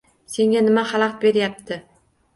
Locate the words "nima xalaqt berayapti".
0.69-1.79